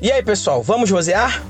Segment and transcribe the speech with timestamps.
[0.00, 1.42] E aí, pessoal, vamos vozear?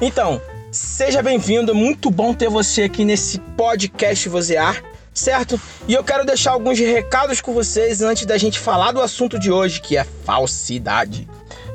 [0.00, 0.42] Então,
[0.72, 4.82] seja bem-vindo, muito bom ter você aqui nesse podcast Vozear,
[5.12, 5.60] certo?
[5.86, 9.52] E eu quero deixar alguns recados com vocês antes da gente falar do assunto de
[9.52, 11.28] hoje, que é falsidade.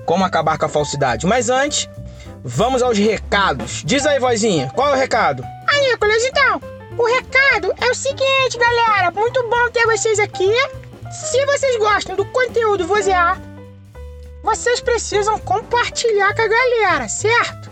[0.06, 1.26] Como acabar com a falsidade.
[1.26, 1.88] Mas antes,
[2.44, 3.82] vamos aos recados.
[3.86, 5.42] Diz aí, vozinha, qual é o recado?
[5.70, 6.62] Aí, Nicolas, então,
[6.98, 9.10] o recado é o seguinte, galera.
[9.12, 10.54] Muito bom ter vocês aqui.
[11.12, 13.40] Se vocês gostam do conteúdo Vozear,
[14.50, 17.70] vocês precisam compartilhar com a galera, certo?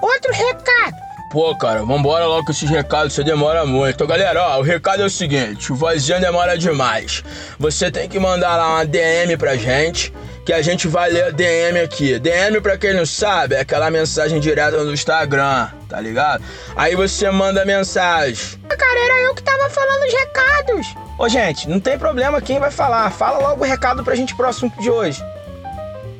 [0.00, 0.94] Outro recado.
[1.32, 3.96] Pô, cara, vambora logo com esses recados, você demora muito.
[3.96, 7.24] Então, galera, ó, o recado é o seguinte: o vozinha demora demais.
[7.58, 10.14] Você tem que mandar lá uma DM pra gente,
[10.46, 12.16] que a gente vai ler a DM aqui.
[12.20, 16.44] DM, pra quem não sabe, é aquela mensagem direta no Instagram, tá ligado?
[16.76, 18.60] Aí você manda mensagem.
[18.68, 20.94] Cara, era eu que tava falando os recados.
[21.18, 23.10] Ô, gente, não tem problema quem vai falar.
[23.10, 25.20] Fala logo o recado pra gente pro assunto de hoje.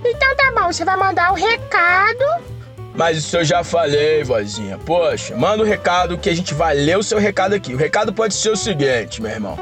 [0.04, 2.24] Então tá bom, você vai mandar o recado.
[2.94, 4.78] Mas isso eu já falei, vozinha.
[4.78, 7.74] Poxa, manda o recado que a gente vai ler o seu recado aqui.
[7.74, 9.58] O recado pode ser o seguinte, meu irmão.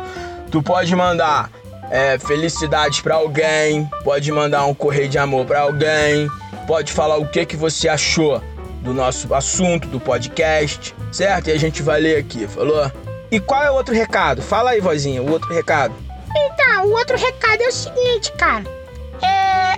[0.51, 1.51] Tu pode mandar
[1.91, 6.29] é, felicidades para alguém, pode mandar um correio de amor para alguém,
[6.67, 8.43] pode falar o que que você achou
[8.83, 11.49] do nosso assunto, do podcast, certo?
[11.49, 12.91] E a gente vai ler aqui, falou?
[13.31, 14.43] E qual é o outro recado?
[14.43, 15.95] Fala aí, vozinha, o outro recado.
[16.37, 18.82] Então, o outro recado é o seguinte, cara.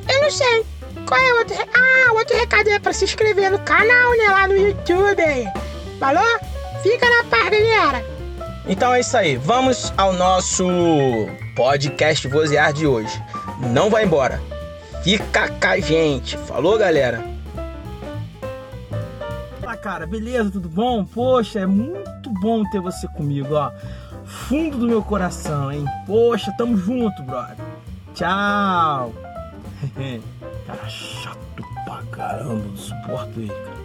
[0.08, 0.64] Eu não sei.
[1.06, 1.56] Qual é o outro.
[1.56, 4.24] Ah, o outro recado é pra se inscrever no canal, né?
[4.28, 5.20] Lá no YouTube.
[5.20, 5.46] aí.
[5.98, 6.38] Falou?
[6.82, 8.14] Fica na par, galera.
[8.66, 10.66] Então é isso aí, vamos ao nosso
[11.54, 13.22] podcast Vozear de hoje.
[13.72, 14.40] Não vai embora,
[15.02, 16.36] fica com a gente.
[16.38, 17.22] Falou, galera?
[19.60, 20.50] Fala, cara, beleza?
[20.50, 21.04] Tudo bom?
[21.04, 23.70] Poxa, é muito bom ter você comigo, ó.
[24.24, 25.84] Fundo do meu coração, hein?
[26.06, 27.56] Poxa, tamo junto, brother.
[28.14, 29.12] Tchau.
[30.66, 31.38] Cara chato
[31.84, 33.84] pra caramba, não suporto ele, cara.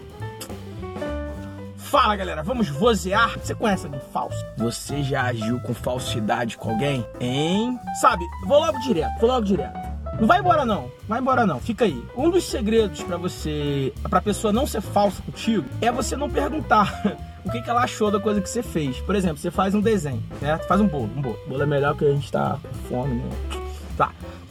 [1.77, 3.39] Fala, galera, vamos vozear.
[3.39, 4.38] Você conhece alguém falso?
[4.58, 7.04] Você já agiu com falsidade com alguém?
[7.20, 7.80] Hein?
[7.99, 9.89] Sabe, vou logo direto, vou logo direto.
[10.20, 12.05] Não vai embora não, vai embora não, fica aí.
[12.15, 17.02] Um dos segredos pra você, pra pessoa não ser falsa contigo, é você não perguntar
[17.43, 18.99] o que, que ela achou da coisa que você fez.
[18.99, 20.67] Por exemplo, você faz um desenho, certo?
[20.67, 21.39] Faz um bolo, um bolo.
[21.48, 23.58] O bolo é melhor que a gente tá com fome, né?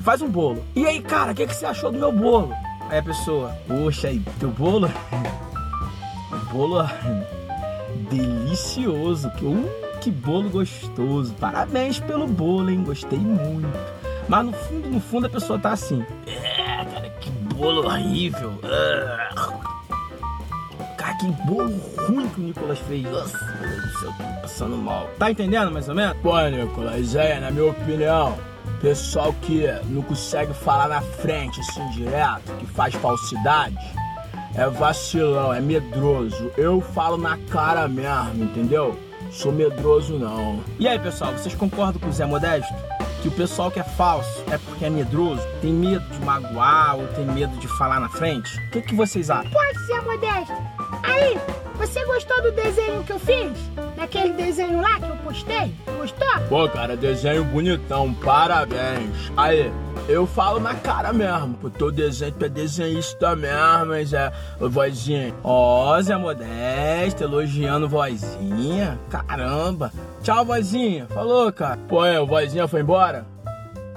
[0.09, 0.65] Faz um bolo.
[0.75, 2.57] E aí, cara, o que, que você achou do meu bolo?
[2.89, 4.91] Aí a pessoa, poxa, aí, teu bolo?
[6.51, 6.83] Bolo
[8.09, 9.31] delicioso.
[9.33, 9.71] Que, uh,
[10.01, 11.35] que bolo gostoso.
[11.35, 12.85] Parabéns pelo bolo, hein?
[12.85, 13.69] Gostei muito.
[14.27, 16.03] Mas no fundo, no fundo, a pessoa tá assim.
[16.27, 18.59] É, cara, que bolo horrível.
[18.65, 19.59] Ah.
[20.97, 23.03] Cara, que bolo ruim que o Nicolas fez.
[23.03, 25.07] Nossa, meu Deus do céu, tô passando mal.
[25.19, 26.17] Tá entendendo mais ou menos?
[26.23, 28.39] Pô, Nicolas, é, na minha opinião,
[28.81, 33.77] pessoal que não consegue falar na frente, assim, direto, que faz falsidade,
[34.55, 36.51] é vacilão, é medroso.
[36.57, 38.99] Eu falo na cara mesmo, entendeu?
[39.31, 40.61] Sou medroso não.
[40.79, 42.73] E aí, pessoal, vocês concordam com o Zé Modesto?
[43.23, 47.07] Que o pessoal que é falso é porque é medroso, tem medo de magoar ou
[47.09, 48.59] tem medo de falar na frente?
[48.69, 49.51] O que, que vocês acham?
[49.51, 50.55] Pode ser modesto.
[51.03, 51.39] Aí,
[51.79, 53.53] você gostou do desenho que eu fiz?
[53.97, 55.75] Daquele desenho lá que eu postei?
[55.97, 56.27] Gostou?
[56.49, 59.31] Pô, cara, desenho bonitão, parabéns.
[59.37, 59.73] Aí,
[60.09, 64.69] eu falo na cara mesmo, pô, teu desenho, tu é desenhista mesmo, mas é, ô,
[64.69, 65.33] vozinha.
[65.45, 68.99] Ó, Zé Modesto, elogiando vozinha.
[69.09, 69.93] Caramba.
[70.23, 71.07] Tchau, vozinha.
[71.07, 71.79] Falou, cara.
[71.89, 73.25] Pô, é, o vozinha foi embora?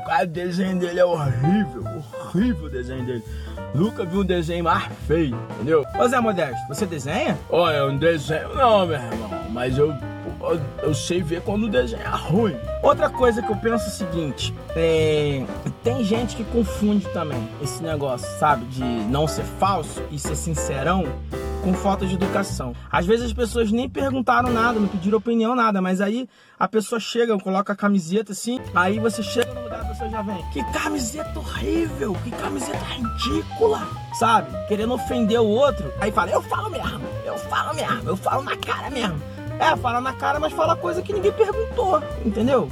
[0.05, 1.83] Cara, o desenho dele é horrível,
[2.25, 3.23] horrível o desenho dele.
[3.73, 5.85] Nunca vi um desenho mais feio, entendeu?
[5.97, 7.37] Ô, Zé Modesto, você desenha?
[7.49, 9.93] Olha, um desenho não, meu irmão, mas eu,
[10.41, 12.55] eu, eu sei ver quando o desenho é ruim.
[12.83, 15.45] Outra coisa que eu penso é o seguinte, é,
[15.83, 21.05] tem gente que confunde também esse negócio, sabe, de não ser falso e ser sincerão
[21.61, 22.73] com falta de educação.
[22.91, 26.27] Às vezes as pessoas nem perguntaram nada, não pediram opinião, nada, mas aí
[26.59, 30.21] a pessoa chega, coloca a camiseta assim, aí você chega no lugar, a pessoa já
[30.21, 30.43] vem.
[30.51, 33.87] Que camiseta horrível, que camiseta ridícula,
[34.17, 34.51] sabe?
[34.67, 38.55] Querendo ofender o outro, aí fala, eu falo mesmo, eu falo mesmo, eu falo na
[38.57, 39.21] cara mesmo.
[39.59, 42.67] É, fala na cara, mas fala coisa que ninguém perguntou, entendeu?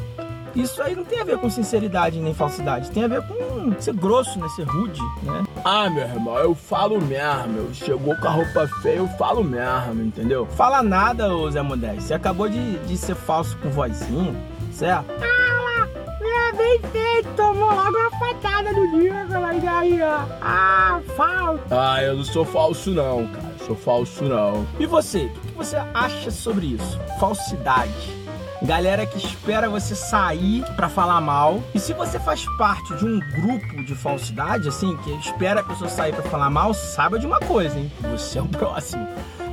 [0.60, 3.94] Isso aí não tem a ver com sinceridade nem falsidade, tem a ver com ser
[3.94, 4.48] grosso, né?
[4.50, 5.44] Ser rude, né?
[5.64, 7.58] Ah, meu irmão, eu falo mesmo.
[7.58, 10.46] Eu chegou com a roupa feia, eu falo mesmo, entendeu?
[10.46, 12.02] Fala nada, ô Zé Modesto.
[12.02, 14.36] Você acabou de, de ser falso com vozinho,
[14.72, 15.06] certo?
[15.22, 17.30] Ah, bem feito.
[17.36, 20.26] Tomou logo uma patada do Nicolas aí, ó.
[20.42, 21.64] Ah, falta.
[21.72, 23.50] Ah, eu não sou falso não, cara.
[23.66, 24.68] Sou falso não.
[24.80, 25.26] E você?
[25.26, 27.00] O que você acha sobre isso?
[27.20, 28.19] Falsidade.
[28.62, 31.64] Galera que espera você sair para falar mal.
[31.74, 35.90] E se você faz parte de um grupo de falsidade, assim, que espera a pessoa
[35.90, 37.92] sair para falar mal, saiba de uma coisa, hein?
[38.12, 39.08] Você é o próximo.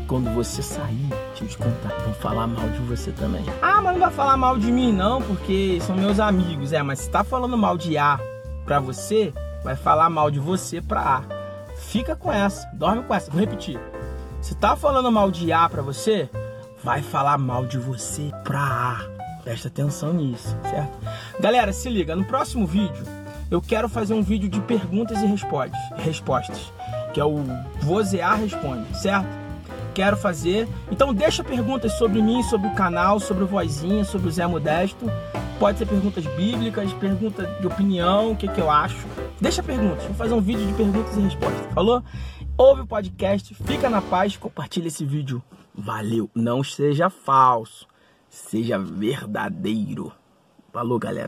[0.07, 3.45] Quando você sair, deixa eu vão falar mal de você também.
[3.61, 6.73] Ah, mas não vai falar mal de mim não, porque são meus amigos.
[6.73, 8.21] É, mas se tá falando mal de A
[8.65, 9.33] pra você,
[9.65, 11.23] vai falar mal de você pra A.
[11.77, 13.31] Fica com essa, dorme com essa.
[13.31, 13.81] Vou repetir.
[14.41, 16.31] Se tá falando mal de A pra você,
[16.87, 19.43] vai falar mal de você pra A.
[19.43, 20.97] Presta atenção nisso, certo?
[21.41, 23.05] Galera, se liga, no próximo vídeo
[23.51, 26.73] eu quero fazer um vídeo de perguntas e respostas, respostas
[27.13, 27.43] que é o
[27.81, 29.27] Vozear Responde, certo?
[29.95, 30.69] quero fazer.
[30.89, 35.11] Então deixa perguntas sobre mim, sobre o canal, sobre o Vozinha, sobre o Zé Modesto.
[35.59, 39.05] Pode ser perguntas bíblicas, pergunta de opinião, o que, que eu acho.
[39.41, 42.01] Deixa perguntas, vou fazer um vídeo de perguntas e respostas, falou?
[42.57, 45.43] Ouve o podcast, fica na paz, compartilha esse vídeo.
[45.79, 47.87] Valeu, não seja falso,
[48.31, 50.11] seja verdadeiro.
[50.73, 51.25] Falou, galera.